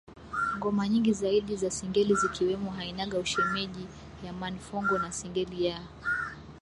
ngoma 0.57 0.87
nyingi 0.89 1.13
zaidi 1.13 1.55
za 1.57 1.71
Singeli 1.71 2.15
zikiwemo 2.15 2.71
Hainaga 2.71 3.19
Ushemeji 3.19 3.87
ya 4.25 4.33
Man 4.33 4.59
Fongo 4.59 4.97
na 4.97 5.11
Singeli 5.11 5.65
ya 5.65 5.81